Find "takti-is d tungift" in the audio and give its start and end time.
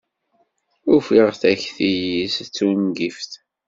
1.41-3.31